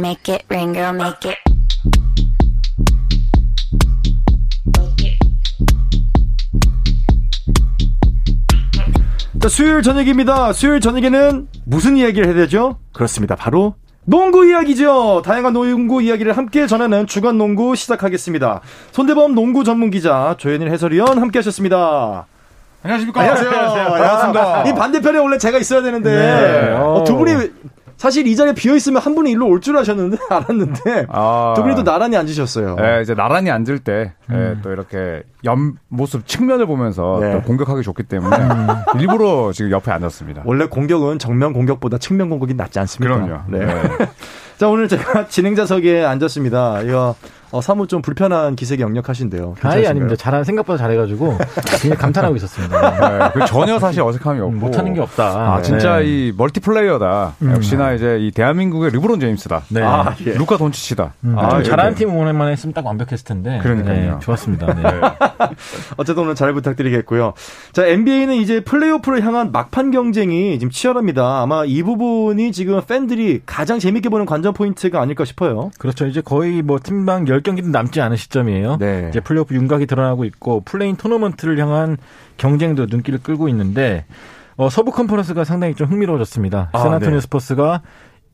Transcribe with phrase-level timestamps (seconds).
[0.00, 1.38] make it rain, girl, make it.
[9.40, 10.52] 자, 수요일 저녁입니다.
[10.52, 12.78] 수요일 저녁에는 무슨 이야기를 해야 되죠?
[12.92, 13.36] 그렇습니다.
[13.36, 13.74] 바로
[14.04, 15.22] 농구 이야기죠.
[15.24, 18.60] 다양한 농구 이야기를 함께 전하는 주간 농구 시작하겠습니다.
[18.92, 22.26] 손대범 농구 전문 기자 조현일 해설위원 함께 하셨습니다.
[22.82, 23.20] 안녕하십니까.
[23.20, 23.50] 안녕하세요.
[23.50, 24.68] 반갑습니다.
[24.68, 26.72] 이 반대편에 원래 제가 있어야 되는데 네.
[26.72, 27.50] 어, 두 분이
[28.00, 31.52] 사실 이 자리에 비어 있으면 한 분이 일로 올 줄 아셨는데 알았는데 아.
[31.54, 32.76] 두 분이 또 나란히 앉으셨어요.
[32.80, 35.58] 예, 이제 나란히 앉을 때, 예, 또 이렇게 옆
[35.88, 37.32] 모습 측면을 보면서 네.
[37.34, 38.36] 또 공격하기 좋기 때문에
[38.98, 40.44] 일부러 지금 옆에 앉았습니다.
[40.46, 43.16] 원래 공격은 정면 공격보다 측면 공격이 낫지 않습니까?
[43.16, 43.42] 그럼요.
[43.48, 43.66] 네.
[43.66, 43.82] 네.
[44.56, 46.80] 자, 오늘 제가 진행자석에 앉았습니다.
[46.82, 47.14] 이거
[47.52, 49.42] 어, 사뭇 좀 불편한 기색이 역력하신데요.
[49.42, 49.88] 아예 괜찮으신가요?
[49.90, 50.16] 아닙니다.
[50.16, 52.90] 잘한 생각보다 잘해가지고 굉장히 감탄하고 있었습니다.
[53.18, 55.54] 네, 그 전혀 사실 어색함이 없고 못하는 게 없다.
[55.54, 56.06] 아, 진짜 네.
[56.06, 57.34] 이 멀티플레이어다.
[57.42, 59.62] 역시나 이제 이 대한민국의 르브론 제임스다.
[59.68, 59.82] 네.
[59.82, 60.34] 아, 예.
[60.34, 61.14] 루카 돈치치다.
[61.24, 61.70] 음, 아, 좀 이렇게.
[61.70, 63.58] 잘하는 팀 응원만 했으면 딱 완벽했을 텐데.
[63.62, 63.94] 그러니까요.
[63.94, 64.74] 네, 좋았습니다.
[64.74, 64.82] 네.
[65.96, 67.32] 어쨌든 오늘 잘 부탁드리겠고요.
[67.72, 71.42] 자, NBA는 이제 플레이오프를 향한 막판 경쟁이 지금 치열합니다.
[71.42, 75.70] 아마 이 부분이 지금 팬들이 가장 재밌게 보는 관전 포인트가 아닐까 싶어요.
[75.78, 76.06] 그렇죠.
[76.06, 78.76] 이제 거의 뭐 팀당 10경기도 남지 않은 시점이에요.
[78.78, 79.06] 네.
[79.10, 81.96] 이제 플레이오프 윤곽이 드러나고 있고 play-in 토너먼트를 향한
[82.36, 84.04] 경쟁도 눈길을 끌고 있는데
[84.56, 86.70] 어, 서부 컨퍼런스가 상당히 좀 흥미로워졌습니다.
[86.72, 87.20] 아, 샌안토니오 네.
[87.20, 87.82] 스퍼스가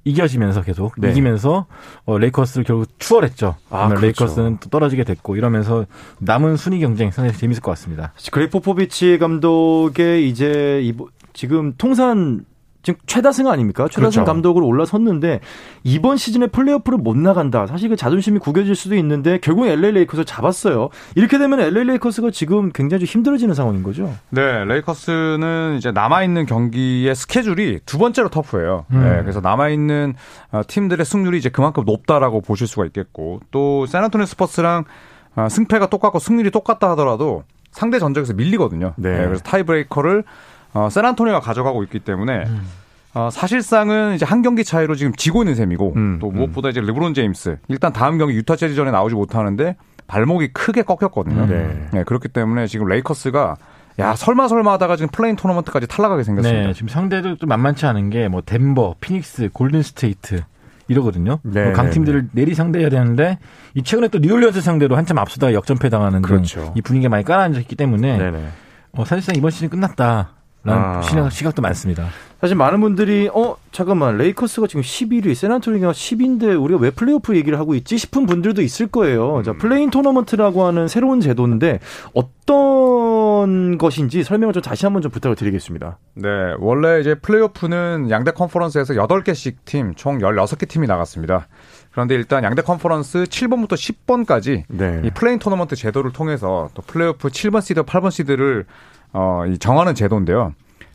[0.06, 1.10] 이겨지면서 계속 네.
[1.10, 1.66] 이기면서
[2.04, 3.56] 어, 레이커스를 결국 추월했죠.
[3.70, 4.06] 아, 그렇죠.
[4.06, 5.84] 레이커스는 또 떨어지게 됐고 이러면서
[6.20, 8.12] 남은 순위 경쟁 상당히 재밌을 것 같습니다.
[8.32, 10.94] 그렉 포포비치 감독의 이제 이
[11.32, 12.44] 지금 통산
[12.86, 13.88] 지금 최다승 아닙니까?
[13.90, 14.24] 최다승 그렇죠.
[14.24, 15.40] 감독으로 올라섰는데
[15.82, 17.66] 이번 시즌에 플레이오프를 못 나간다.
[17.66, 20.90] 사실 그 자존심이 구겨질 수도 있는데 결국 LA 레이커스 잡았어요.
[21.16, 24.14] 이렇게 되면 LA 레이커스가 지금 굉장히 좀 힘들어지는 상황인 거죠.
[24.30, 28.84] 네, 레이커스는 이제 남아 있는 경기의 스케줄이 두 번째로 터프예요.
[28.88, 30.14] 네, 그래서 남아 있는
[30.52, 34.84] 어, 팀들의 승률이 이제 그만큼 높다라고 보실 수가 있겠고, 또, 샌안토니오 스퍼스랑
[35.34, 38.94] 어, 승패가 똑같고 승률이 똑같다 하더라도 상대 전적에서 밀리거든요.
[38.94, 39.10] 네.
[39.10, 40.22] 네, 그래서 tiebreaker를
[40.76, 42.44] 어, 샌안토니오가 가져가고 있기 때문에
[43.14, 47.14] 어, 사실상은 이제 한 경기 차이로 지금 지고 있는 셈이고 음, 또 무엇보다 이제 르브론
[47.14, 49.76] 제임스 일단 다음 경기 유타 재즈전에 나오지 못하는데
[50.06, 51.46] 발목이 크게 꺾였거든요.
[51.46, 51.88] 네.
[51.92, 53.56] 네, 그렇기 때문에 지금 레이커스가
[53.98, 56.66] 야 설마 설마 하다가 지금 play-in 토너먼트까지 탈락하게 생겼습니다.
[56.66, 60.42] 네, 지금 상대도 좀 만만치 않은 게 뭐 덴버, 피닉스, 골든 스테이트
[60.88, 61.38] 이러거든요.
[61.42, 63.38] 네, 뭐 강팀들을 내리 상대해야 되는데
[63.74, 66.72] 이 최근에 또 뉴올리언스 상대로 한참 앞서다가 역전패 당하는 등 그렇죠.
[66.76, 68.48] 이 분위기가 많이 가라앉아 있기 때문에 네네.
[68.92, 70.32] 어, 사실상 이번 시즌 끝났다
[70.66, 71.02] 라는 아.
[71.02, 72.08] 시각, 시각도 많습니다.
[72.40, 77.74] 사실 많은 분들이 어 잠깐만 레이커스가 지금 11위, 샌안토니오가 10위인데 우리가 왜 플레이오프 얘기를 하고
[77.74, 79.42] 있지 싶은 분들도 있을 거예요.
[79.44, 81.80] 자 play-in 토너먼트라고 하는 새로운 제도인데
[82.12, 85.98] 어떤 것인지 설명을 좀 다시 한번 좀 부탁을 드리겠습니다.
[86.14, 86.28] 네,
[86.58, 91.48] 원래 이제 플레이오프는 양대 컨퍼런스에서 8개씩 팀, 총 16개 팀이 나갔습니다.
[91.96, 95.00] 그런데 일단 양대 컨퍼런스 7번부터 10번까지 네.
[95.02, 98.66] 이 play-in 토너먼트 제도를 통해서 또 플레이오프 7번 시드, 8번 시드를
[99.14, 100.52] 어, 이 정하는 제도인데요.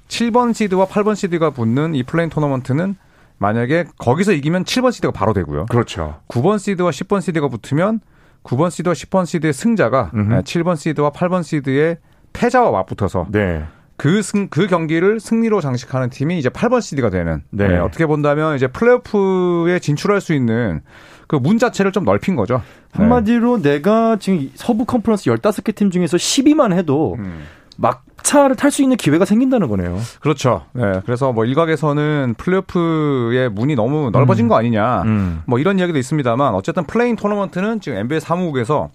[0.10, 2.98] 7번 시드와 8번 시드가 붙는 이 play-in 토너먼트는
[3.40, 5.66] 만약에 거기서 이기면 7번 시드가 바로 되고요.
[5.72, 6.20] 그렇죠.
[6.28, 8.00] 9번 시드와 10번 시드가 붙으면
[8.44, 10.42] 9번 시드와 10번 시드의 승자가 음흠.
[10.44, 11.98] 7번 시드와 8번 시드의
[12.34, 13.66] 패자와 맞붙어서 네.
[14.02, 17.44] 그 승, 그 경기를 승리로 장식하는 팀이 이제 8번 시드가 되는.
[17.52, 17.68] 네.
[17.68, 20.82] 네, 어떻게 본다면 이제 플레이오프에 진출할 수 있는
[21.28, 22.64] 그 문 자체를 좀 넓힌 거죠.
[22.96, 23.04] 네.
[23.04, 27.44] 한마디로 내가 지금 서부 컨퍼런스 15개 팀 중에서 10위만 해도 음.
[27.78, 30.00] 막차를 탈 수 있는 기회가 생긴다는 거네요.
[30.20, 30.64] 그렇죠.
[30.74, 31.00] 네.
[31.06, 35.04] 그래서 뭐 일각에서는 플레이오프의 문이 너무 넓어진 거 아니냐.
[35.04, 35.44] 음.
[35.46, 38.90] 뭐 이런 이야기도 있습니다만 어쨌든 play-in 토너먼트는 지금 NBA 사무국에서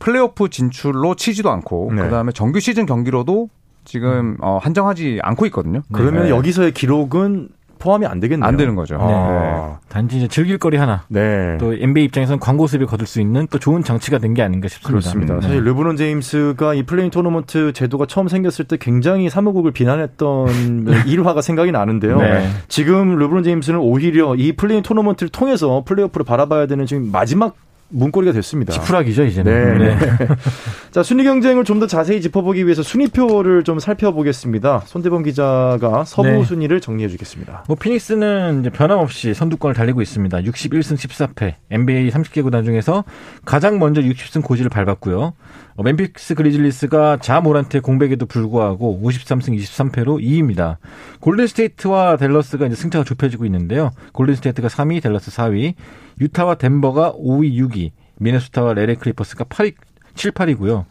[0.00, 2.02] 플레이오프 진출로 치지도 않고 네.
[2.02, 3.48] 그다음에 정규 시즌 경기로도
[3.84, 5.82] 지금 어, 한정하지 않고 있거든요.
[5.92, 6.30] 그러면 네.
[6.30, 7.48] 여기서의 기록은
[7.80, 8.48] 포함이 안 되겠네요.
[8.48, 8.96] 안 되는 거죠.
[8.98, 11.02] 아, 단지 이제 즐길 거리 하나.
[11.08, 11.58] 네.
[11.60, 14.88] 또 NBA 입장에서는 광고 수입을 거둘 수 있는 또 좋은 장치가 된 게 아닌가 싶습니다.
[14.88, 15.34] 그렇습니다.
[15.34, 15.40] 네.
[15.42, 21.72] 사실 르브론 제임스가 이 play-in 토너먼트 제도가 처음 생겼을 때 굉장히 사무국을 비난했던 일화가 생각이
[21.72, 22.16] 나는데요.
[22.22, 22.48] 네.
[22.68, 27.54] 지금 르브론 제임스는 오히려 이 play-in 토너먼트를 통해서 플레이오프를 바라봐야 되는 지금 마지막
[27.88, 28.72] 문고리가 됐습니다.
[28.72, 29.78] 지푸라기죠 이제는.
[29.78, 29.96] 네.
[30.90, 34.84] 자, 순위 경쟁을 좀 더 자세히 짚어보기 위해서 순위표를 좀 살펴보겠습니다.
[34.86, 36.44] 손대범 기자가 서부 네.
[36.44, 37.64] 순위를 정리해 주겠습니다.
[37.66, 40.38] 뭐 피닉스는 이제 변함없이 선두권을 달리고 있습니다.
[40.38, 41.54] 61승 14패.
[41.70, 43.02] NBA 30개 구단 중에서
[43.44, 45.32] 가장 먼저 60승 고지를 밟았고요.
[45.76, 50.76] 어, 멤피스 그리즐리스가 자 모란트의 공백에도 불구하고 53승 23패로 2위입니다.
[51.18, 53.90] 골든 스테이트와 댈러스가 이제 승차가 좁혀지고 있는데요.
[54.12, 55.74] 골든 스테이트가 3위, 댈러스 4위,
[56.20, 59.74] 유타와 덴버가 5위, 6위, 미네소타와 LA 클리퍼스가 8위,
[60.14, 60.84] 7, 8위고요.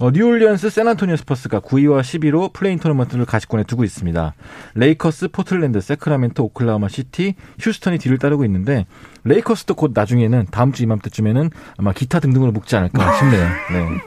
[0.00, 4.32] 어, 뉴올리언스 샌안토니오 스퍼스가 9위와 10위로 play-in 토너먼트를 가시권에 두고 있습니다.
[4.74, 8.86] 레이커스, 포틀랜드, 새크라멘토, 오클라호마 시티, 휴스턴이 뒤를 따르고 있는데
[9.24, 13.48] 레이커스도 곧 나중에는 다음 주 이맘때쯤에는 아마 기타 등등으로 묶지 않을까 싶네요.
[13.72, 14.00] 네.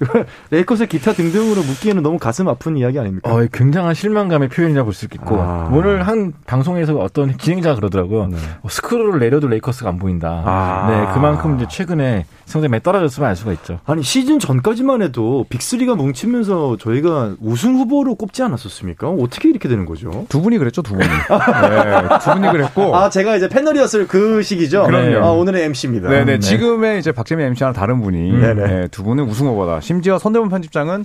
[0.02, 3.32] 어, 레이커스의 기타 등등으로 묶기에는 너무 가슴 아픈 이야기 아닙니까?
[3.32, 5.70] 어, 굉장한 실망감의 표현이라 볼수 있겠고 아.
[5.72, 8.28] 오늘 한 방송에서 어떤 진행자가 그러더라고요.
[8.28, 8.36] 네.
[8.62, 10.42] 어, 스크롤을 내려도 레이커스가 안 보인다.
[10.44, 10.86] 아.
[10.90, 13.80] 네, 그만큼 이제 최근에 성적이 떨어졌으면 알 수가 있죠.
[13.86, 19.08] 아니 시즌 전까지만 해도 빅3가 뭉치면서 저희가 우승 후보로 꼽지 않았었습니까?
[19.08, 20.26] 어떻게 이렇게 되는 거죠?
[20.28, 21.06] 두 분이 그랬죠, 두 분이.
[21.06, 22.94] 네, 두 분이 그랬고.
[22.94, 24.84] 아 제가 이제 패널이었을 그 시기죠.
[24.84, 25.24] 그럼요.
[25.24, 26.08] 아, 오늘의 MC입니다.
[26.08, 26.38] 네네.
[26.38, 28.66] 지금의 이제 박재민 MC와는 다른 분이 네네.
[28.66, 29.80] 네, 두 분은 우승 후보다.
[29.86, 31.04] 심지어 손대문 편집장은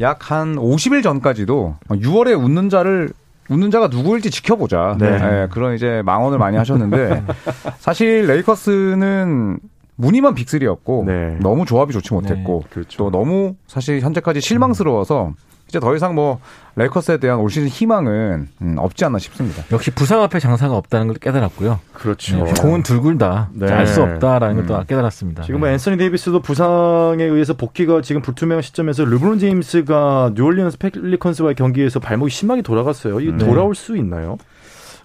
[0.00, 3.10] 약 한 50일 전까지도 6월에 웃는 자를
[3.48, 4.96] 웃는 자가 누구일지 지켜보자.
[5.00, 5.18] 네.
[5.18, 7.24] 네, 그런 이제 망언을 많이 하셨는데
[7.80, 9.58] 사실 레이커스는
[9.96, 11.36] 무늬만 빅3였고 네.
[11.40, 12.96] 너무 조합이 좋지 못했고 그렇죠.
[12.96, 15.32] 또 너무 사실 현재까지 실망스러워서
[15.72, 16.38] 이제 더 이상 뭐
[16.76, 19.64] 레이커스에 대한 올 시즌 희망은 음, 없지 않나 싶습니다.
[19.72, 21.80] 역시 부상 앞에 장사가 없다는 걸 깨달았고요.
[21.94, 22.44] 그렇죠.
[22.44, 23.48] 네, 공은 둥글다.
[23.54, 23.72] 네.
[23.72, 25.44] 알수 없다라는 것도 깨달았습니다.
[25.44, 25.72] 지금 뭐 네.
[25.72, 32.60] 앤서니 데이비스도 부상에 의해서 복귀가 지금 불투명한 시점에서 르브론 제임스가 뉴올리언스 펠리컨스와의 경기에서 발목이 심하게
[32.60, 33.20] 돌아갔어요.
[33.20, 33.38] 이거 네.
[33.46, 34.36] 돌아올 수 있나요?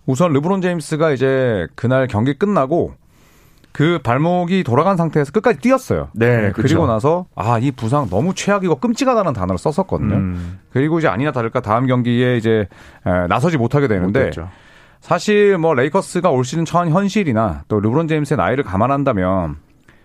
[0.06, 2.94] 우선 르브론 제임스가 이제 그날 경기 끝나고
[3.78, 6.08] 그 발목이 돌아간 상태에서 끝까지 뛰었어요.
[6.16, 10.16] 네, 그리고 나서 아 이 부상 너무 최악이고 끔찍하다는 단어를 썼었거든요.
[10.16, 12.68] 음, 그리고 이제 아니나 다를까 다음 경기에 이제
[13.06, 14.50] 에, 나서지 못하게 되는데 못했죠.
[15.00, 19.58] 사실 뭐 레이커스가 올 시즌 처한 현실이나 또 르브론 제임스의 나이를 감안한다면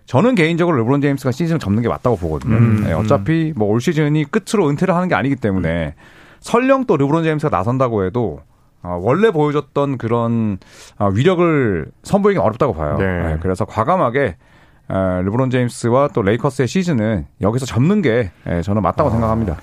[0.05, 2.55] 저는 개인적으로 르브론 제임스가 시즌을 접는 게 맞다고 보거든요.
[2.57, 5.95] 음, 네, 어차피 뭐 올 시즌이 끝으로 은퇴를 하는 게 아니기 때문에
[6.41, 8.41] 설령 또 르브론 제임스가 나선다고 해도
[8.83, 10.59] 어, 원래 보여줬던 그런
[10.99, 12.97] 어, 위력을 선보이기 어렵다고 봐요.
[12.99, 13.05] 네.
[13.23, 14.37] 네, 그래서 과감하게
[14.91, 19.13] 에, 르브론 제임스와 또 레이커스의 시즌은 여기서 접는 게 에, 저는 맞다고 아.
[19.13, 19.57] 생각합니다.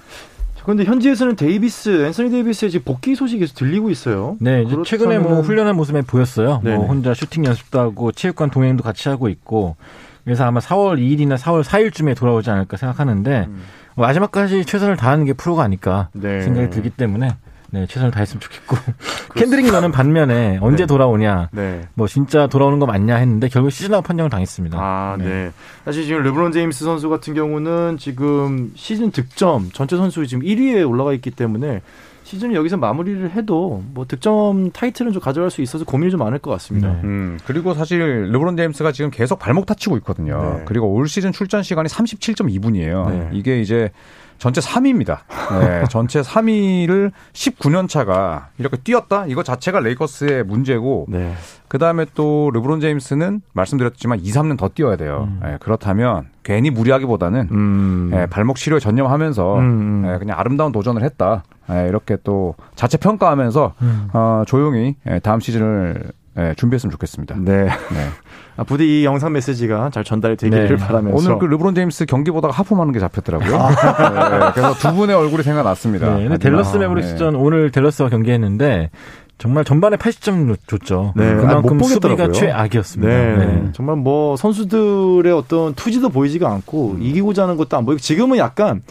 [0.63, 4.38] 그런데 현지에서는 데이비스, 앤서니 데이비스의 지금 복귀 소식이 계속 들리고 있어요.
[4.39, 6.62] 네, 이제 최근에 뭐 훈련한 모습에 보였어요.
[6.63, 6.75] 네네.
[6.77, 9.77] 뭐 혼자 슈팅 연습도 하고 체육관 동행도 같이 하고 있고
[10.25, 13.63] 그래서 아마 4월 2일이나 4월 4일쯤에 돌아오지 않을까 생각하는데 음.
[13.95, 16.42] 뭐 마지막까지 최선을 다하는 게 프로가 아닐까 네.
[16.42, 17.36] 생각이 들기 때문에
[17.71, 18.77] 네, 최선을 다했으면 좋겠고
[19.36, 20.88] 켄드릭 넌은 반면에 언제 네.
[20.88, 21.88] 돌아오냐 네.
[21.94, 24.77] 뭐 진짜 돌아오는 거 맞냐 했는데 결국 season out 판정을 당했습니다.
[24.80, 25.25] 아, 네.
[25.25, 25.51] 네.
[25.86, 31.13] 사실 지금 르브론 제임스 선수 같은 경우는 지금 시즌 득점 전체 선수 지금 1위에 올라가
[31.13, 31.81] 있기 때문에
[32.30, 36.51] 시즌을 여기서 마무리를 해도 뭐 득점 타이틀은 좀 가져갈 수 있어서 고민이 좀 많을 것
[36.51, 36.89] 같습니다.
[36.89, 37.01] 네.
[37.04, 38.00] 음, 그리고 사실
[38.31, 40.57] 르브론 제임스가 지금 계속 발목 다치고 있거든요.
[40.60, 40.65] 네.
[40.65, 43.10] 그리고 올 시즌 출전 시간이 37.2분이에요.
[43.10, 43.30] 네.
[43.33, 43.89] 이게 이제
[44.39, 45.19] 전체 3위입니다.
[45.59, 49.25] 네, 전체 3위를 19년 차가 이렇게 뛰었다?
[49.27, 51.33] 이거 자체가 레이커스의 문제고 네.
[51.68, 55.27] 그 다음에 또 르브론 제임스는 말씀드렸지만 2, 3년 더 뛰어야 돼요.
[55.30, 55.41] 음.
[55.45, 58.12] 예, 그렇다면 괜히 무리하기보다는 음.
[58.13, 60.12] 예, 발목 치료에 전념하면서 음, 음.
[60.12, 61.44] 예, 그냥 아름다운 도전을 했다.
[61.71, 64.09] 예, 이렇게 또 자체 평가하면서 음.
[64.13, 67.36] 어, 조용히 예, 다음 시즌을 예, 준비했으면 좋겠습니다.
[67.40, 67.66] 네.
[67.66, 67.70] 네.
[68.56, 70.76] 아, 부디 이 영상 메시지가 잘 전달이 되기를 네.
[70.76, 73.50] 바라면서 오늘 그 르브론 제임스 경기 보다가 하품하는 게 잡혔더라고요.
[73.50, 76.06] 네, 그래서 두 분의 얼굴이 생각났습니다.
[76.08, 78.90] 네, 근데 하지만, 댈러스 매브릭스전 오늘 댈러스와 경기했는데
[79.38, 81.14] 정말 전반에 80점 줬죠.
[81.16, 82.34] 네, 아, 못 그만큼 보겠더라고요.
[82.34, 83.14] 수비가 최악이었습니다.
[83.14, 83.70] 네, 네.
[83.72, 88.82] 정말 뭐 선수들의 어떤 투지도 보이지가 않고 이기고자 하는 것도 안 보이고 지금은 약간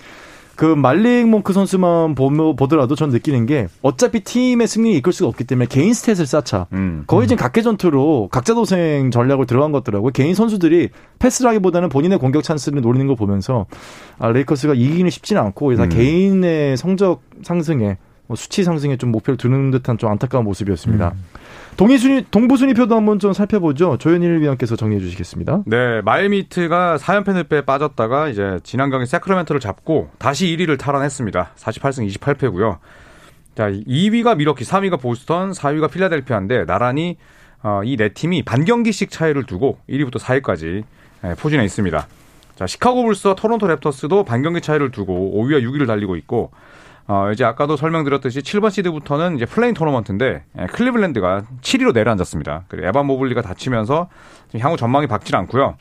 [0.58, 5.44] 그 말릭 몽크 선수만 보며 보더라도 전 느끼는 게 어차피 팀의 승리를 이끌 수가 없기
[5.44, 6.66] 때문에 개인 스탯을 쌓자.
[6.72, 7.04] 음.
[7.06, 10.10] 거의 지금 각계 전투로 각자 도생 전략을 들어간 것 같더라고요.
[10.10, 10.88] 개인 선수들이
[11.20, 13.66] 패스를 하기보다는 본인의 공격 찬스를 노리는 걸 보면서
[14.18, 15.88] 아, 레이커스가 이기기는 쉽지는 않고 음.
[15.90, 17.96] 개인의 성적 상승에
[18.26, 21.14] 뭐 수치 상승에 좀 목표를 두는 듯한 좀 안타까운 모습이었습니다.
[21.78, 23.98] 동의 순위 동부 순위표도 한번 좀 살펴보죠.
[23.98, 25.62] 조현일 위원께서 정리해 주시겠습니다.
[25.64, 31.52] 네, 마이애미 히트가 4연패 늪에 빠졌다가 이제 지난 경기 새크라멘토를 잡고 다시 1위를 탈환했습니다.
[31.54, 32.78] 48승 28패고요.
[33.54, 37.16] 자, 2위가 밀워키, 3위가 보스턴, 4위가 필라델피아인데 나란히
[37.62, 40.82] 어, 이 네 팀이 반경기씩 차이를 두고 1위부터 4위까지
[41.24, 42.06] 예, 포진해 있습니다.
[42.56, 46.50] 자, 시카고 불스와 토론토 랩터스도 반경기 차이를 두고 5위와 6위를 달리고 있고
[47.08, 52.64] 어, 이제 아까도 설명드렸듯이 7번 시드부터는 이제 play-in 토너먼트인데 예, 클리블랜드가 7위로 내려앉았습니다.
[52.68, 54.08] 그리고 에반 모블리가 다치면서
[54.60, 55.76] 향후 전망이 밝질 않고요.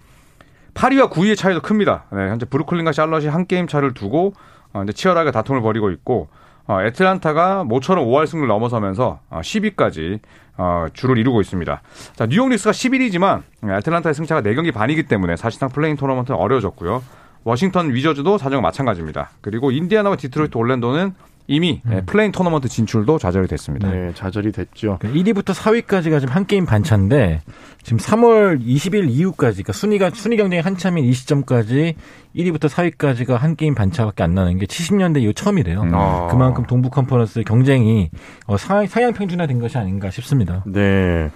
[0.74, 2.06] 8위와 9위의 차이도 큽니다.
[2.14, 4.34] 네, 현재 브루클린과 샬럿이 한 게임 차를 두고
[4.72, 6.30] 어, 이제 치열하게 다툼을 벌이고 있고
[6.66, 10.20] 어, 애틀란타가 모처럼 5할 승을 넘어서면서 어, 10위까지
[10.58, 11.82] 어, 주를 이루고 있습니다.
[12.16, 17.04] 자, 뉴욕 닉스가 11위지만 애틀란타와 승차가 4경기 반이기 때문에 사실상 play-in 토너먼트는 어려워졌고요.
[17.44, 19.32] 워싱턴 위저즈도 사정 마찬가지입니다.
[19.42, 21.14] 그리고 인디애나와 디트로이트 올랜도는
[21.48, 22.02] 이미 음.
[22.06, 23.90] play-in 토너먼트 진출도 좌절이 됐습니다.
[23.90, 25.00] 네, 좌절이 됐죠.
[25.02, 27.42] 1위부터 4위까지가 지금 한 게임 반차인데
[27.84, 31.96] 지금 3월 20일 이후까지 그러니까 순위가 순위 경쟁이 한참인 이 시점까지
[32.36, 35.82] 1위부터 4위까지가 한 게임 반차밖에 안 나는 게 70년대 이후 처음이래요.
[35.84, 35.92] 음.
[35.94, 36.28] 아.
[36.28, 38.10] 그만큼 동부 컨퍼런스 경쟁이
[38.46, 40.64] 어, 상향 평준화된 것이 아닌가 싶습니다.
[40.66, 41.32] 네.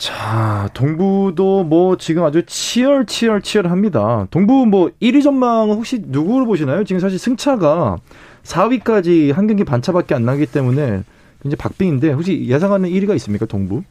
[0.00, 4.28] 자, 동부도 뭐 지금 아주 치열 치열 치열합니다.
[4.30, 6.84] 동부 뭐 1위 전망 혹시 누구를 보시나요?
[6.84, 7.98] 지금 사실 승차가
[8.42, 11.02] 4위까지 한 경기 반차밖에 안 나기 때문에
[11.44, 13.44] 이제 박빙인데 혹시 예상하는 1위가 있습니까?
[13.44, 13.82] 동부?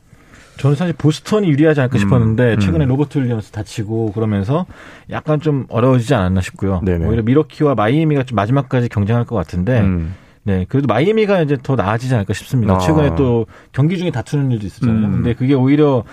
[0.58, 2.60] 저는 사실 보스턴이 유리하지 않을까 음, 싶었는데 음.
[2.60, 4.66] 최근에 로버트 윌리엄스 다치고 그러면서
[5.12, 6.82] 약간 좀 어려워지지 않았나 싶고요.
[6.84, 7.06] 네네.
[7.06, 10.16] 오히려 미러키와 마이애미가 좀 마지막까지 경쟁할 것 같은데 음.
[10.50, 12.74] 네, 그래도 마이애미가 이제 더 나아지지 않을까 싶습니다.
[12.74, 12.80] 아.
[12.80, 15.06] 최근에 또 경기 중에 다투는 일도 있었잖아요.
[15.06, 15.12] 음.
[15.12, 16.04] 근데 그게 오히려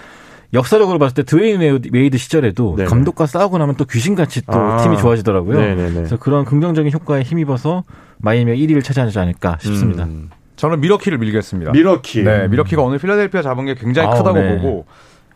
[0.52, 2.88] 역사적으로 봤을 때 드웨인 웨이드 시절에도 네네.
[2.88, 4.76] 감독과 싸우고 나면 또 귀신같이 또 아.
[4.82, 5.58] 팀이 좋아지더라고요.
[5.58, 5.94] 네네네.
[5.94, 7.84] 그래서 그런 긍정적인 효과에 힘입어서
[8.18, 10.04] 마이애미가 1위를 차지하지 않을까 싶습니다.
[10.04, 10.28] 음.
[10.56, 11.72] 저는 밀워키를 밀겠습니다.
[11.72, 12.24] 밀워키.
[12.24, 14.56] 네, 밀워키가 오늘 필라델피아 잡은 게 굉장히 아, 크다고 네.
[14.56, 14.84] 보고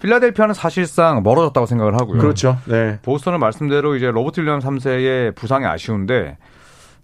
[0.01, 2.19] 필라델피아는 사실상 멀어졌다고 생각을 하고요.
[2.19, 2.59] 그렇죠.
[2.67, 2.99] 네.
[3.03, 6.37] 보스턴은 말씀대로 이제 로버트 윌리엄 3세의 부상이 아쉬운데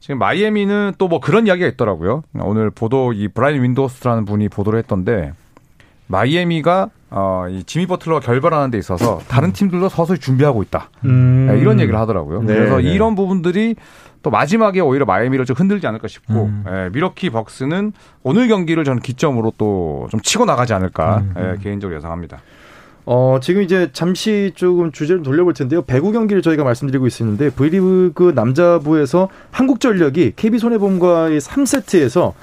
[0.06, 2.22] 지금 마이애미는 또 뭐 그런 이야기가 있더라고요.
[2.34, 5.32] 오늘 보도 이 브라이언 윈드호스트라는 분이 보도를 했던데
[6.06, 10.90] 마이애미가 어, 이 지미 버틀러가 결별하는 데 있어서 다른 팀들도 서서히 준비하고 있다.
[11.04, 11.48] 음.
[11.50, 12.42] 네, 이런 얘기를 하더라고요.
[12.42, 12.92] 네, 그래서 네.
[12.92, 13.74] 이런 부분들이
[14.22, 16.64] 또 마지막에 오히려 마이애미를 좀 흔들지 않을까 싶고 음.
[16.68, 21.34] 예, 밀워키 벅스는 오늘 경기를 저는 기점으로 또 좀 치고 나가지 않을까 음.
[21.36, 22.38] 예, 개인적으로 예상합니다.
[23.08, 25.82] 어, 지금 이제 잠시 조금 주제를 돌려볼 텐데요.
[25.82, 32.34] 배구 경기를 저희가 말씀드리고 있었는데 V리그 남자부에서 한국전력이 KB손해보험과의 3세트에서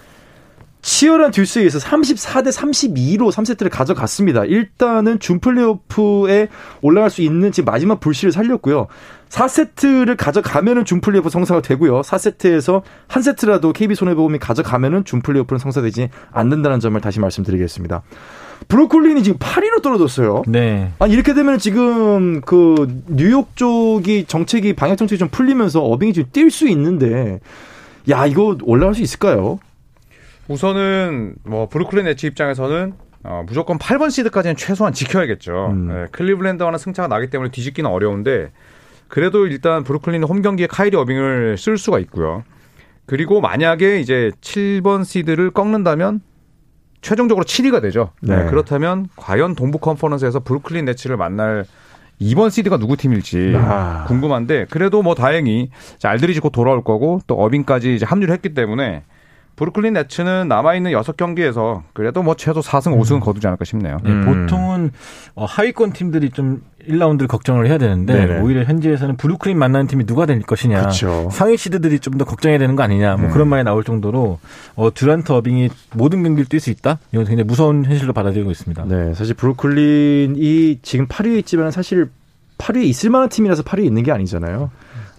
[0.81, 4.43] 치열한 듀스에서 34대 32로 3세트를 가져갔습니다.
[4.45, 6.49] 일단은 준 플레이오프에
[6.81, 8.87] 올라갈 수 있는 지금 마지막 불씨를 살렸고요.
[9.29, 12.01] 4세트를 가져가면은 준 플레이오프 성사가 되고요.
[12.01, 18.03] 4세트에서 한 세트라도 KB 손해보험이 가져가면은 준 플레이오프는 성사되지 않는다는 점을 다시 말씀드리겠습니다.
[18.67, 20.43] 브루클린이 지금 8위로 떨어졌어요.
[20.47, 20.91] 네.
[20.99, 26.49] 아니 이렇게 되면 지금 그 뉴욕 쪽이 정책이 방역 정책이 좀 풀리면서 어빙이 지금 뛸
[26.49, 27.39] 수 있는데
[28.09, 29.59] 야 이거 올라갈 수 있을까요?
[30.47, 32.93] 우선은 뭐 브루클린 네츠 입장에서는
[33.23, 35.67] 어, 무조건 8번 시드까지는 최소한 지켜야겠죠.
[35.71, 35.87] 음.
[35.87, 38.51] 네, 클리블랜드와는 승차가 나기 때문에 뒤집기는 어려운데
[39.07, 42.43] 그래도 일단 브루클린 홈 경기에 카이리 어빙을 쓸 수가 있고요.
[43.05, 46.21] 그리고 만약에 이제 7번 시드를 꺾는다면
[47.03, 48.11] 최종적으로 7위가 되죠.
[48.21, 48.37] 네.
[48.37, 51.65] 네, 그렇다면 과연 동부 컨퍼런스에서 브루클린 네츠를 만날
[52.21, 54.05] 2번 시드가 누구 팀일지 아.
[54.07, 55.69] 궁금한데 그래도 뭐 다행히
[56.01, 59.03] 알드리지 곧 돌아올 거고 또 어빙까지 이제 합류를 했기 때문에
[59.55, 63.19] 브루클린 네츠는 남아있는 6경기에서 그래도 뭐 최소 4승, 5승은 음.
[63.19, 63.97] 거두지 않을까 싶네요.
[64.03, 64.25] 네, 음.
[64.25, 64.91] 보통은
[65.35, 68.41] 어, 하위권 팀들이 좀 1라운드를 걱정을 해야 되는데 네네.
[68.41, 70.87] 오히려 현지에서는 브루클린 만나는 팀이 누가 될 것이냐.
[70.87, 71.29] 그쵸.
[71.31, 73.15] 상위 시드들이 좀 더 걱정해야 되는 거 아니냐.
[73.17, 73.31] 뭐 음.
[73.31, 74.39] 그런 말이 나올 정도로
[74.75, 76.99] 어, 듀란트 어빙이 모든 경기를 뛸 수 있다?
[77.11, 78.85] 이건 굉장히 무서운 현실로 받아들이고 있습니다.
[78.87, 82.09] 네, 사실 브루클린이 지금 8위에 있지만 사실
[82.57, 84.69] 8위에 있을 만한 팀이라서 8위에 있는 게 아니잖아요.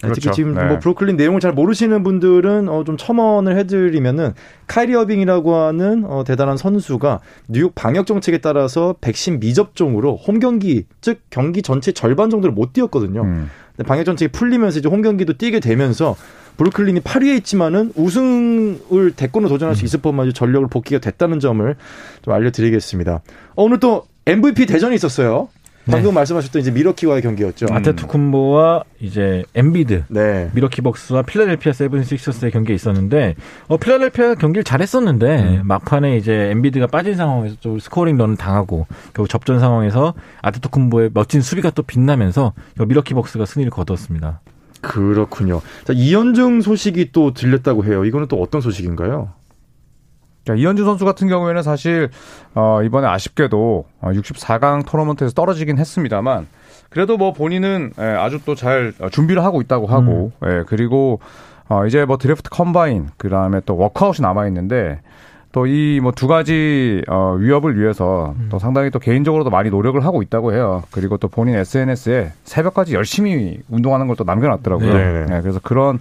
[0.05, 0.21] 그렇죠.
[0.21, 0.65] 특히 지금 네.
[0.65, 4.33] 뭐 브루클린 내용을 잘 모르시는 분들은 어, 좀 첨언을 해드리면은
[4.67, 11.21] 카이리 어빙이라고 하는 어, 대단한 선수가 뉴욕 방역 정책에 따라서 백신 미접종으로 홈 경기 즉
[11.31, 13.23] 경기 전체 절반 정도를 못 뛰었거든요.
[13.23, 13.51] 음.
[13.87, 16.17] 방역 정책이 풀리면서 이제 홈 경기도 뛰게 되면서
[16.57, 19.87] 브루클린이 8위에 있지만은 우승을 대권으로 도전할 수 음.
[19.87, 21.75] 있을 법만 전력을 복귀가 됐다는 점을
[22.23, 23.15] 좀 알려드리겠습니다.
[23.57, 25.49] 어, 오늘 또 MVP 대전이 있었어요.
[25.91, 26.15] 방금 네.
[26.15, 27.67] 말씀하셨던 이제 밀워키와의 경기였죠.
[27.71, 27.77] 음.
[27.77, 30.51] 아데토쿤보와 이제 엠비드, 네.
[30.55, 33.35] 밀워키 벅스와 필라델피아 세븐티식서스의 경기가 있었는데
[33.69, 35.63] 어 필라델피아 경기를 잘했었는데 음.
[35.65, 41.71] 막판에 이제 엠비드가 빠진 상황에서 좀 scoring run을 당하고 결국 접전 상황에서 아데토쿤보의 멋진 수비가
[41.71, 44.41] 또 빛나면서 밀워키 벅스가 승리를 거뒀습니다.
[44.81, 45.63] 그렇군요.
[45.85, 48.05] 자, 이현중 소식이 또 들렸다고 해요.
[48.05, 49.31] 이거는 또 어떤 소식인가요?
[50.45, 52.11] 그러니까 이현중 선수 같은 경우에는 사실
[52.55, 56.47] 어 이번에 아쉽게도 64강 어, 토너먼트에서 떨어지긴 했습니다만
[56.91, 60.49] 그래도 뭐 본인은 예, 아주 또 잘 준비를 하고 있다고 하고 음.
[60.49, 61.19] 예, 그리고
[61.69, 65.01] 어 이제 뭐 draft combine 그다음에 또 워크아웃이 남아 있는데
[65.53, 68.49] 또 이 뭐 두 가지 어 위협을 위해서 음.
[68.51, 70.83] 또 상당히 또 개인적으로도 많이 노력을 하고 있다고 해요.
[70.91, 74.93] 그리고 또 본인 SNS에 새벽까지 열심히 운동하는 걸 또 남겨놨더라고요.
[74.93, 75.27] 네.
[75.37, 75.99] 예, 그래서 그런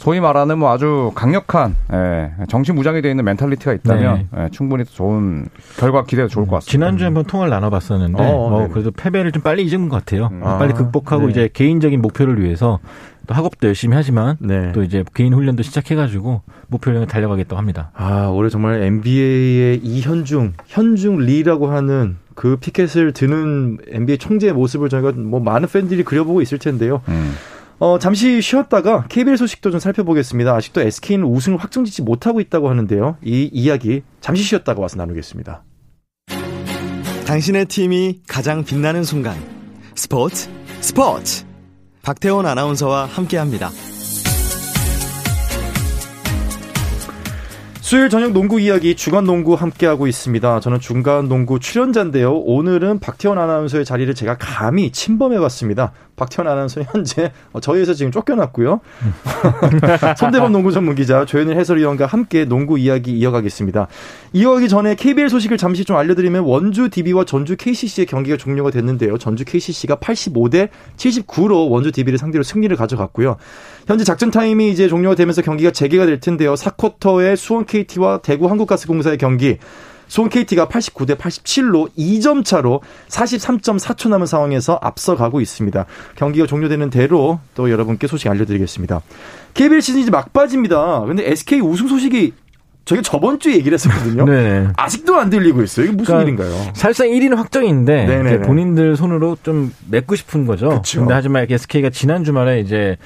[0.00, 4.44] 소위 말하는 뭐 아주 강력한 예, 정신 무장이 되어 있는 mentality가 있다면 네.
[4.44, 6.70] 예, 충분히 좋은 결과 기대해도 좋을 것 같습니다.
[6.70, 10.30] 지난주에 한번 통화를 나눠봤었는데 어, 어, 그래도 패배를 좀 빨리 잊은 것 같아요.
[10.32, 10.40] 음.
[10.40, 11.30] 빨리 극복하고 네.
[11.30, 12.78] 이제 개인적인 목표를 위해서
[13.26, 14.72] 또 학업도 열심히 하지만 네.
[14.72, 17.90] 또 이제 개인 훈련도 시작해가지고 목표를 달려가겠다고 합니다.
[17.94, 25.12] 아 올해 정말 NBA의 이현중, 현중 리라고 하는 그 피켓을 드는 NBA 총재의 모습을 저희가
[25.12, 27.02] 뭐 많은 팬들이 그려보고 있을 텐데요.
[27.08, 27.34] 음.
[27.80, 30.54] 어, 잠시 쉬었다가 KBL 소식도 좀 살펴보겠습니다.
[30.54, 33.16] 아직도 SK는 우승을 확정짓지 못하고 있다고 하는데요.
[33.24, 35.64] 이 이야기 잠시 쉬었다가 와서 나누겠습니다.
[37.26, 39.34] 당신의 팀이 가장 빛나는 순간.
[39.94, 41.44] 스포츠, 스포츠.
[42.02, 43.70] 박태원 아나운서와 함께 합니다.
[47.90, 50.60] 수요일 저녁 농구 이야기 주간 농구 함께하고 있습니다.
[50.60, 52.38] 저는 중간 농구 출연자인데요.
[52.38, 55.92] 오늘은 박태원 아나운서의 자리를 제가 감히 침범해봤습니다.
[56.20, 58.80] 박태원 아나운서 현재 저희에서 지금 쫓겨났고요.
[60.18, 63.88] 손대범 농구 전문 기자 조현일 해설위원과 함께 농구 이야기 이어가겠습니다.
[64.34, 69.16] 이어가기 전에 KBL 소식을 잠시 좀 알려드리면 원주 DB와 전주 KCC의 경기가 종료가 됐는데요.
[69.18, 73.36] 전주 KCC가 85대 79로 원주 DB를 상대로 승리를 가져갔고요.
[73.86, 76.54] 현재 작전 타임이 이제 종료가 되면서 경기가 재개가 될 텐데요.
[76.54, 79.58] 4쿼터에 수원 KT와 대구 한국가스공사의 경기
[80.10, 85.86] 수원 KT가 89대 87로 2점 차로 43.4초 남은 상황에서 앞서가고 있습니다.
[86.16, 89.02] 경기가 종료되는 대로 또 여러분께 소식 알려드리겠습니다.
[89.54, 91.02] KBL 시즌 이제 막바지입니다.
[91.06, 92.32] 근데 SK 우승 소식이
[92.84, 94.24] 저게 저번 주에 얘기를 했었거든요.
[94.26, 94.66] 네.
[94.76, 95.86] 아직도 안 들리고 있어요.
[95.86, 96.72] 이게 무슨 그러니까 일인가요?
[96.74, 100.70] 사실상 1위는 확정인데 본인들 손으로 좀 맺고 싶은 거죠.
[100.70, 101.02] 그쵸.
[101.02, 102.96] 근데 하지만 SK가 지난 주말에 이제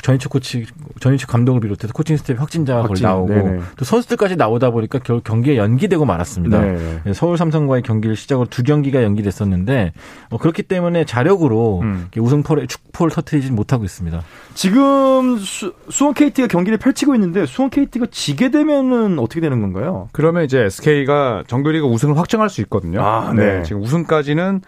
[0.00, 0.66] 전희철 코치,
[1.00, 3.60] 전희철 감독을 비롯해서 코칭 스태프 확진자가 확진, 나오고 네네.
[3.76, 6.60] 또 선수들까지 나오다 보니까 결국 경기가 연기되고 말았습니다.
[6.60, 9.92] 네 서울 삼성과의 경기를 시작으로 두 경기가 연기됐었는데
[10.30, 12.08] 어, 그렇기 때문에 자력으로 음.
[12.16, 14.22] 우승포를 축포를 터트리지 못하고 있습니다.
[14.54, 20.08] 지금 수, 수원 KT가 경기를 펼치고 있는데 수원 KT가 지게 되면은 어떻게 되는 건가요?
[20.12, 23.02] 그러면 이제 SK가 정규리그 우승을 확정할 수 있거든요.
[23.02, 23.58] 아, 네.
[23.58, 23.62] 네.
[23.62, 24.62] 지금 우승까지는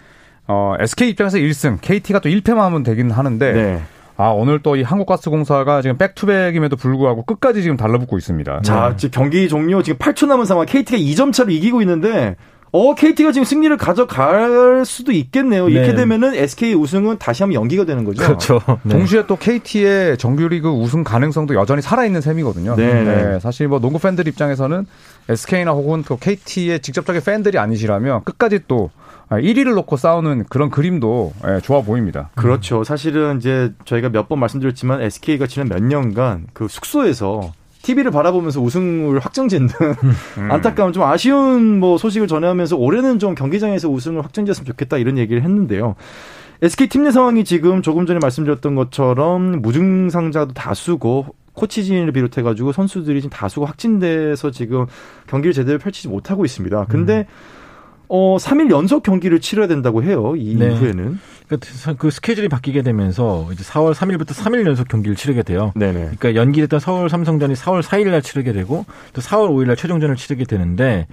[0.47, 3.83] 어, SK 입장에서 1승, KT가 또 1패만 하면 되긴 하는데 네.
[4.17, 8.61] 아, 오늘 또 이 한국가스공사가 지금 백투백임에도 불구하고 끝까지 지금 달라붙고 있습니다.
[8.63, 8.97] 자, 네.
[8.97, 12.37] 지금 경기 종료 지금 8초 남은 상황 KT가 2점 차로 이기고 있는데
[12.73, 15.69] 어, KT가 지금 승리를 가져갈 수도 있겠네요.
[15.69, 15.95] 이렇게 네.
[15.95, 18.25] 되면은 SK 우승은 다시 한번 연기가 되는 거죠.
[18.25, 18.61] 그렇죠.
[18.83, 18.95] 네.
[18.97, 22.75] 동시에 또 KT의 정규리그 우승 가능성도 여전히 살아있는 셈이거든요.
[22.75, 23.05] 네.
[23.05, 23.39] 네.
[23.39, 24.87] 사실 뭐 농구 팬들 입장에서는
[25.29, 28.91] SK나 혹은 또 KT의 직접적인 팬들이 아니시라면 끝까지 또
[29.41, 32.31] 1위를 아, 놓고 싸우는 그런 그림도 예, 좋아 보입니다.
[32.35, 32.85] 그렇죠.
[32.85, 39.19] 사실은 이제 저희가 몇 번 말씀드렸지만 SK가 지난 몇 년간 그 숙소에서 TV를 바라보면서 우승을
[39.19, 39.69] 확정짓는
[40.39, 40.51] 음.
[40.51, 45.95] 안타까운 좀 아쉬운 뭐 소식을 전해하면서 올해는 좀 경기장에서 우승을 확정지었으면 좋겠다 이런 얘기를 했는데요.
[46.63, 53.21] SK 팀 내 상황이 지금 조금 전에 말씀드렸던 것처럼 무증상자도 다수고 코치진을 비롯해 가지고 선수들이
[53.21, 54.87] 지금 다수가 확진돼서 지금
[55.27, 56.87] 경기를 제대로 펼치지 못하고 있습니다.
[56.87, 57.25] 근데 음.
[58.09, 60.35] 어, 3일 연속 경기를 치러야 된다고 해요.
[60.37, 60.73] 이 네.
[60.73, 61.19] 이후에는.
[61.47, 65.73] 그러니까 그 스케줄이 바뀌게 되면서 이제 4월 3일부터 3일 연속 경기를 치르게 돼요.
[65.77, 65.93] 네네.
[66.19, 70.45] 그러니까 연기됐던 서울 삼성전이 4월 4일 날 치르게 되고 또 4월 5일 날 최종전을 치르게
[70.45, 71.07] 되는데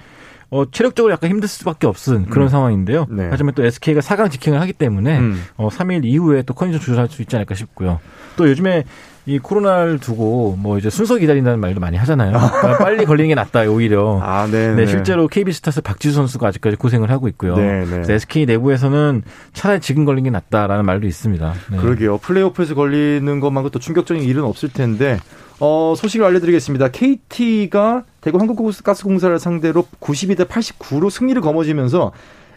[0.51, 2.49] 어, 체력적으로 약간 힘들 수밖에 없은 그런 음.
[2.49, 3.07] 상황인데요.
[3.09, 3.29] 네.
[3.31, 5.43] 하지만 또 SK가 4강 직행을 하기 때문에 음.
[5.55, 7.99] 어, 3일 이후에 또 컨디션 조절할 수 있지 않을까 싶고요.
[8.35, 8.83] 또 요즘에
[9.25, 12.31] 이 코로나를 두고 뭐 이제 순서 기다린다는 말도 많이 하잖아요.
[12.59, 14.19] 그러니까 빨리 걸리는 게 낫다 오히려.
[14.21, 14.85] 아, 네, 네.
[14.87, 17.55] 실제로 KB 스타스 박지수 선수가 아직까지 고생을 하고 있고요.
[17.55, 18.13] 네, 네.
[18.13, 19.21] SK 내부에서는
[19.53, 21.53] 차라리 지금 걸린 게 낫다라는 말도 있습니다.
[21.71, 21.77] 네.
[21.77, 22.17] 그러게요.
[22.17, 25.17] 플레이오프에서 걸리는 것만큼 또 충격적인 일은 없을 텐데
[25.63, 26.89] 어, 소식을 알려드리겠습니다.
[26.89, 32.11] KT가 대구 한국가스공사를 상대로 92대 89로 승리를 거머쥐면서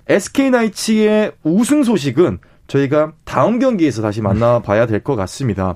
[0.08, 5.74] SK 나이츠의 우승 소식은 저희가 다음 경기에서 다시 만나봐야 될 것 같습니다.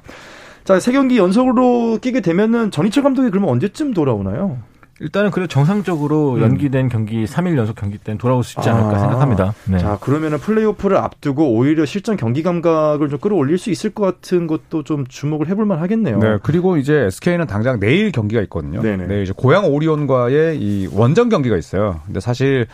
[0.65, 4.59] 자, 세 경기 연속으로 끼게 되면은 전희철 감독이 그러면 언제쯤 돌아오나요?
[5.01, 6.41] 일단은 그래 정상적으로 음.
[6.41, 9.55] 연기된 경기 3일 연속 경기 때는 돌아올 수 있지 않을까 아, 생각합니다.
[9.67, 9.79] 네.
[9.79, 14.83] 자 그러면은 플레이오프를 앞두고 오히려 실전 경기 감각을 좀 끌어올릴 수 있을 것 같은 것도
[14.83, 16.19] 좀 주목을 해볼 만 하겠네요.
[16.19, 18.83] 네 그리고 이제 SK는 당장 내일 경기가 있거든요.
[18.83, 19.07] 네네.
[19.07, 22.01] 네 이제 고양 오리온과의 이 원정 경기가 있어요.
[22.07, 22.67] 근데 사실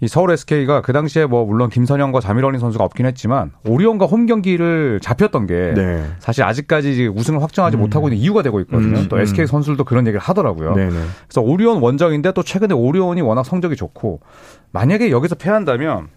[0.00, 5.00] 이 서울 SK가 그 당시에 뭐 물론 김선영과 자밀어린 선수가 없긴 했지만 오리온과 홈 경기를
[5.02, 6.04] 잡혔던 게 네.
[6.20, 7.80] 사실 아직까지 우승을 확정하지 음.
[7.80, 8.98] 못하고 있는 이유가 되고 있거든요.
[8.98, 9.08] 음.
[9.08, 9.46] 또 SK 음.
[9.46, 10.74] 선수들도 그런 얘기를 하더라고요.
[10.74, 10.90] 네네.
[10.90, 14.20] 그래서 오리온 원정인데 또 최근에 오리온이 워낙 성적이 좋고
[14.70, 16.08] 만약에 여기서 패한다면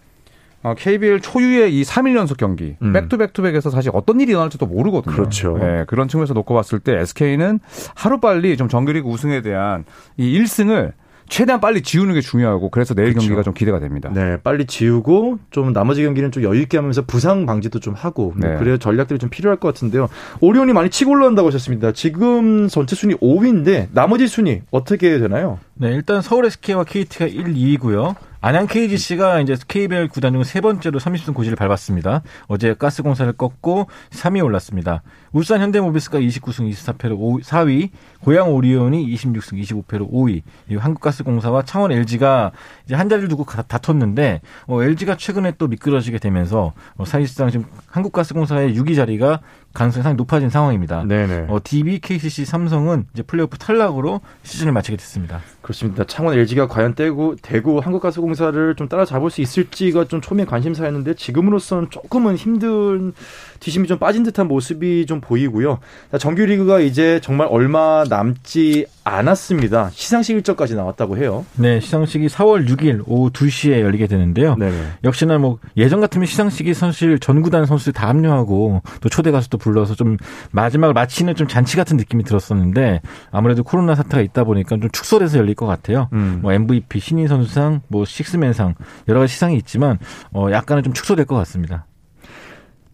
[0.62, 2.92] 어, KBL 초유의 이 3일 연속 경기, 음.
[2.92, 5.14] 백투백투백에서 사실 어떤 일이 일어날지도 모르거든요.
[5.14, 5.58] 그렇죠.
[5.58, 7.58] 네, 그런 측면에서 놓고 봤을 때 SK는
[7.96, 9.84] 하루빨리 좀 정규리그 우승에 대한
[10.16, 10.92] 이 1승을
[11.28, 13.26] 최대한 빨리 지우는 게 중요하고 그래서 내일 그렇죠.
[13.26, 14.10] 경기가 좀 기대가 됩니다.
[14.12, 18.56] 네, 빨리 지우고 좀 나머지 경기는 좀 여유 있게 하면서 부상 방지도 좀 하고 네.
[18.58, 20.08] 그래야 전략들이 좀 필요할 것 같은데요.
[20.40, 21.92] 오리온이 많이 치고 올라온다고 하셨습니다.
[21.92, 25.58] 지금 전체 순위 5위인데 나머지 순위 어떻게 되나요?
[25.74, 28.14] 네, 일단 서울 SK와 KT가 1, 2위고요.
[28.44, 32.22] 안양 KGC가 이제 KBL 구단 중 세 번째로 30승 고지를 밟았습니다.
[32.48, 35.02] 어제 가스공사를 꺾고 3위에 올랐습니다.
[35.30, 40.42] 울산 현대모비스가 29승 24패로 5, 4위, 고양 오리온이 26승 25패로 5위,
[40.76, 42.50] 한국가스공사와 창원 LG가
[42.84, 48.76] 이제 한 자리를 두고 다퉜는데 어, LG가 최근에 또 미끄러지게 되면서 어, 사실상 지금 한국가스공사의
[48.76, 49.40] 6위 자리가
[49.72, 51.04] 가능성이 상당히 높아진 상황입니다.
[51.04, 51.46] 네네.
[51.48, 55.40] 어, DB, KCC, 삼성은 이제 플레이오프 탈락으로 시즌을 마치게 됐습니다.
[55.60, 56.04] 그렇습니다.
[56.04, 62.36] 창원 LG가 과연 떼고 대구 한국가스공사를 좀 따라잡을 수 있을지가 좀 초미의 관심사였는데 지금으로선 조금은
[62.36, 63.12] 힘든
[63.60, 65.78] 뒤심이 좀 빠진 듯한 모습이 좀 보이고요.
[66.10, 69.90] 자, 정규리그가 이제 정말 얼마 남지 않았습니다.
[69.92, 71.44] 시상식 일정까지 나왔다고 해요.
[71.56, 74.54] 네, 시상식이 4월 6일 오후 2시에 열리게 되는데요.
[74.56, 74.76] 네네.
[75.04, 80.16] 역시나 뭐 예전 같으면 시상식이 사실 전구단 선수들 다 합류하고 또 초대 가수도 불러서 좀
[80.52, 85.54] 마지막을 마치는 좀 잔치 같은 느낌이 들었었는데 아무래도 코로나 사태가 있다 보니까 좀 축소돼서 열릴
[85.54, 86.08] 것 같아요.
[86.12, 86.38] 음.
[86.42, 88.74] 뭐 MVP 신인 선수상, 뭐 식스맨상
[89.08, 89.98] 여러 가지 시상이 있지만
[90.32, 91.86] 어 약간은 좀 축소될 것 같습니다.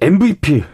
[0.00, 0.64] MVP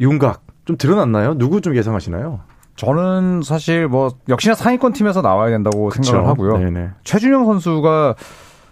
[0.00, 1.36] 윤곽 좀 드러났나요?
[1.38, 2.40] 누구 좀 예상하시나요?
[2.76, 6.58] 저는 사실 뭐 역시나 상위권 팀에서 나와야 된다고 생각을 하고요.
[6.58, 6.88] 네네.
[7.04, 8.14] 최준영 선수가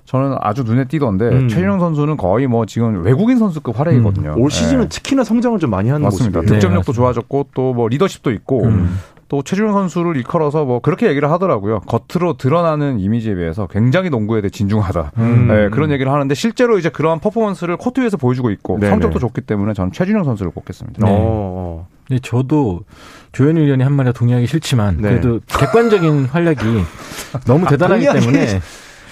[0.05, 1.49] 저는 아주 눈에 띄던데 음.
[1.49, 4.35] 최준영 선수는 거의 뭐 지금 외국인 선수급 활약이거든요.
[4.37, 4.89] 올 시즌은 예.
[4.89, 6.41] 특히나 성장을 좀 많이 하는 맞습니다.
[6.41, 6.61] 모습이에요.
[6.61, 8.99] 득점력도 네, 좋아졌고 또 뭐 리더십도 있고 음.
[9.29, 11.81] 또 최준영 선수를 일컬어서 뭐 그렇게 얘기를 하더라고요.
[11.87, 15.13] 겉으로 드러나는 이미지에 비해서 굉장히 농구에 대해 진중하다.
[15.17, 15.47] 음.
[15.49, 18.91] 네, 그런 얘기를 하는데 실제로 이제 그러한 퍼포먼스를 코트 위에서 보여주고 있고 네네.
[18.91, 21.07] 성적도 좋기 때문에 저는 최준영 선수를 꼽겠습니다.
[21.07, 21.17] 어, 네.
[21.19, 21.87] 어.
[22.09, 22.81] 근데 저도
[23.33, 25.09] 조현일 위원이 한 말에 동의하기 싫지만 네.
[25.11, 26.63] 그래도 객관적인 활약이
[27.47, 28.61] 너무 대단하기 동의하기 때문에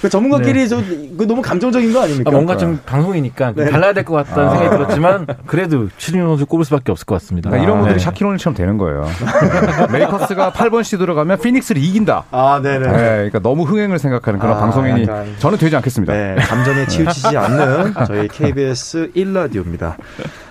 [0.03, 2.31] 그 전문가끼리 저 이거 너무 감정적인 거 아닙니까?
[2.31, 3.71] 아, 뭔가 좀 방송이니까 좀 네.
[3.71, 4.53] 달라야 될 것 같다는 아.
[4.53, 7.51] 생각이 들었지만 그래도 최준용 선수 꼽을 수밖에 없을 것 같습니다.
[7.51, 8.05] 그러니까 이런 아, 분들이 네.
[8.05, 9.07] 샤키로닐처럼 되는 거예요.
[9.93, 12.25] 메이커스가 8번 시 들어가면 피닉스를 이긴다.
[12.31, 12.87] 아, 네네.
[12.87, 15.35] 네, 그러니까 너무 흥행을 생각하는 그런 아, 방송인이 약간.
[15.39, 16.13] 저는 되지 않겠습니다.
[16.15, 19.97] 네, 감정에 치우치지 않는 저희 KBS 1라디오입니다.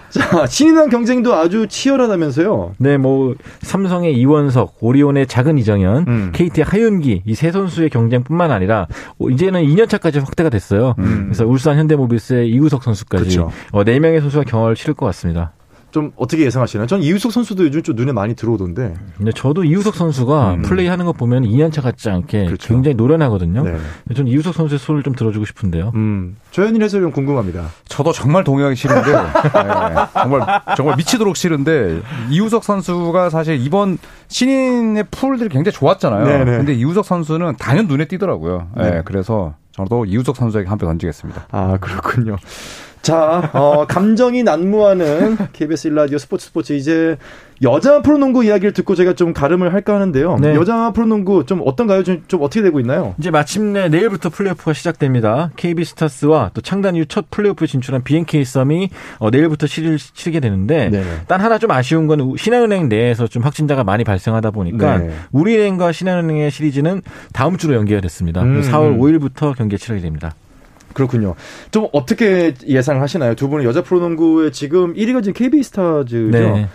[0.10, 2.76] 자, 신인왕 경쟁도 아주 치열하다면서요?
[2.78, 6.32] 네, 뭐 삼성의 이원석, 오리온의 작은 이정현, 음.
[6.34, 8.88] KT의 하윤기 이 세 선수의 경쟁뿐만 아니라
[9.19, 10.95] 어, 이제는 2년차까지 확대가 됐어요.
[11.00, 11.26] 음.
[11.26, 13.52] 그래서 울산 현대모비스의 이우석 선수까지 그쵸.
[13.72, 15.54] 어, 4명의 선수가 경험을 치를 것 같습니다.
[15.91, 16.88] 좀 어떻게 예상하시나요?
[16.88, 18.93] 전 이우석 선수도 요즘 좀 눈에 많이 들어오던데.
[19.17, 20.62] 근데 저도 이우석 선수가 음.
[20.62, 22.67] 플레이하는 거 보면 2년차 같지 않게 그렇죠.
[22.67, 23.63] 굉장히 노련하거든요.
[23.63, 23.78] 네.
[24.15, 25.91] 저는 이우석 선수의 소리를 좀 들어주고 싶은데요.
[25.95, 27.67] 음, 조현일 해설위원 궁금합니다.
[27.88, 33.97] 저도 정말 동의하기 싫은데 네, 정말 정말 미치도록 싫은데 이우석 선수가 사실 이번
[34.28, 36.25] 신인의 풀들이 굉장히 좋았잖아요.
[36.25, 36.58] 네네.
[36.58, 38.67] 근데 이우석 선수는 단연 눈에 띄더라고요.
[38.78, 39.02] 네, 네.
[39.06, 41.47] 그래서 저도 이우석 선수에게 한 표 던지겠습니다.
[41.52, 42.36] 아, 그렇군요.
[43.01, 47.17] 자, 어, 감정이 난무하는 KBS 1라디오 스포츠 스포츠 이제
[47.62, 50.38] 여자 프로농구 이야기를 듣고 제가 좀 가름을 할까 하는데요.
[50.39, 50.55] 네.
[50.55, 52.03] 여자 프로농구 좀 어떤가요?
[52.03, 53.15] 좀, 좀 어떻게 되고 있나요?
[53.17, 55.51] 이제 마침내 내일부터 플레이오프가 시작됩니다.
[55.55, 60.89] KB 스타스와 또 창단 이후 첫 플레이오프에 진출한 BNK 썸이 어, 내일부터 시리를 치르게 되는데
[60.89, 61.05] 네네.
[61.27, 65.12] 단 하나 좀 아쉬운 건 신한은행 내에서 좀 확진자가 많이 발생하다 보니까 네.
[65.31, 67.01] 우리은행과 신한은행의 시리즈는
[67.33, 68.41] 다음 주로 연기가 됐습니다.
[68.41, 68.62] 음.
[68.62, 70.33] 4월 5일부터 경기가 치러게 됩니다.
[70.93, 71.36] 그렇군요.
[71.71, 73.36] 좀 어떻게 예상을 하시나요?
[73.36, 76.30] 두 분은 여자 프로농구에 지금 1위가 지금 KB 스타즈죠.
[76.32, 76.67] 네.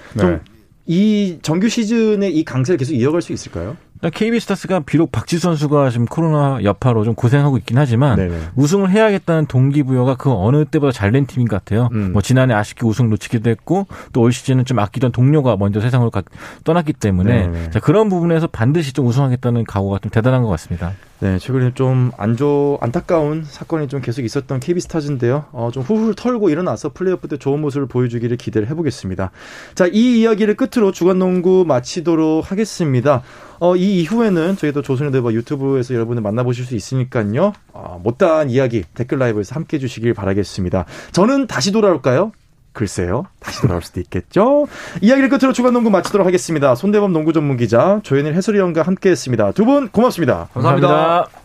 [0.86, 3.76] 좀이 정규 시즌의 이 강세를 계속 이어갈 수 있을까요?
[4.10, 8.36] KB 스타스가 비록 박지 선수가 지금 코로나 여파로 좀 고생하고 있긴 하지만 네네.
[8.56, 11.88] 우승을 해야겠다는 동기부여가 그 어느 때보다 잘된 팀인 것 같아요.
[11.92, 12.12] 음.
[12.12, 16.22] 뭐 지난해 아쉽게 우승 놓치기도 했고 또 올 시즌은 좀 아끼던 동료가 먼저 세상으로 가-
[16.64, 17.70] 떠났기 때문에.
[17.70, 20.92] 자, 그런 부분에서 반드시 좀 우승하겠다는 각오가 좀 대단한 것 같습니다.
[21.20, 25.44] 네, 최근에 좀 안좋 안타까운 사건이 좀 계속 있었던 KB 스타즈인데요.
[25.52, 29.30] 어, 좀 후훌 털고 일어나서 플레이오프 때 좋은 모습을 보여주기를 기대를 해보겠습니다.
[29.74, 33.22] 자, 이 이야기를 끝으로 주간 농구 마치도록 하겠습니다.
[33.64, 37.54] 어, 이 이후에는 저희도 조선의 대박 유튜브에서 여러분을 만나보실 수 있으니까요.
[37.72, 40.84] 어, 못다한 이야기 댓글 라이브에서 함께 해주시길 바라겠습니다.
[41.12, 42.32] 저는 다시 돌아올까요?
[42.74, 43.24] 글쎄요.
[43.40, 44.66] 다시 돌아올 수도 있겠죠.
[45.00, 46.74] 이야기를 끝으로 주간 농구 마치도록 하겠습니다.
[46.74, 49.52] 손대범 농구 전문 기자 조현일 해설위원과 함께했습니다.
[49.52, 50.48] 두 분 고맙습니다.
[50.52, 51.42] 감사합니다.